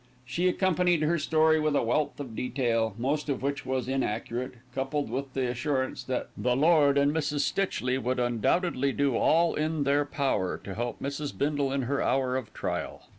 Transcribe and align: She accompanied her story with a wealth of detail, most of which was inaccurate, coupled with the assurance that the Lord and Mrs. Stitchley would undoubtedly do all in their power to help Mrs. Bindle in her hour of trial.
She 0.25 0.47
accompanied 0.47 1.03
her 1.03 1.19
story 1.19 1.59
with 1.59 1.75
a 1.75 1.83
wealth 1.83 2.19
of 2.19 2.35
detail, 2.35 2.95
most 2.97 3.29
of 3.29 3.43
which 3.43 3.67
was 3.67 3.87
inaccurate, 3.87 4.53
coupled 4.73 5.11
with 5.11 5.33
the 5.35 5.47
assurance 5.47 6.03
that 6.05 6.29
the 6.35 6.55
Lord 6.55 6.97
and 6.97 7.11
Mrs. 7.13 7.41
Stitchley 7.41 7.99
would 7.99 8.19
undoubtedly 8.19 8.93
do 8.93 9.15
all 9.15 9.53
in 9.53 9.83
their 9.83 10.03
power 10.03 10.57
to 10.63 10.73
help 10.73 10.99
Mrs. 11.01 11.37
Bindle 11.37 11.71
in 11.71 11.83
her 11.83 12.01
hour 12.01 12.35
of 12.35 12.51
trial. 12.51 13.03